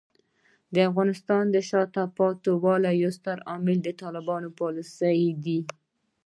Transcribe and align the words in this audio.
د 0.73 0.75
افغانستان 0.89 1.43
د 1.51 1.57
شاته 1.69 2.03
پاتې 2.17 2.51
والي 2.63 2.91
یو 3.03 3.11
ستر 3.17 3.37
عامل 3.49 3.79
طالبانو 4.01 4.49
پالیسۍ 4.59 5.19
دي. 5.43 5.59